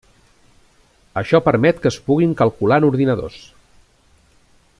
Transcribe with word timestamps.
Això 1.21 1.41
permet 1.49 1.83
que 1.83 1.89
es 1.93 1.99
puguin 2.09 2.33
calcular 2.41 2.83
en 2.83 2.89
ordinadors. 2.91 3.39